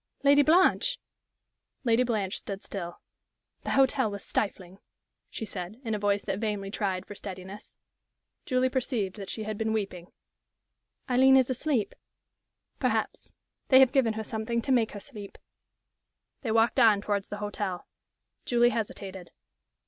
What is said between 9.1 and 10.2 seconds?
that she had been weeping.